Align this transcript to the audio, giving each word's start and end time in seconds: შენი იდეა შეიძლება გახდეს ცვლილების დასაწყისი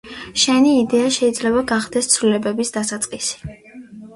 შენი 0.43 0.71
იდეა 0.77 1.11
შეიძლება 1.17 1.63
გახდეს 1.73 2.09
ცვლილების 2.15 2.75
დასაწყისი 2.79 3.57